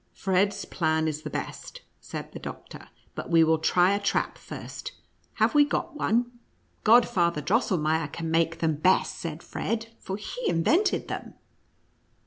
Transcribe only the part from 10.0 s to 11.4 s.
for he invented them."